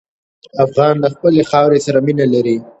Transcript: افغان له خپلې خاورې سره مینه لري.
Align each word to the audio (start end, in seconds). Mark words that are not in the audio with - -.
افغان 0.65 0.95
له 1.03 1.09
خپلې 1.15 1.41
خاورې 1.49 1.79
سره 1.85 1.99
مینه 2.05 2.25
لري. 2.33 2.57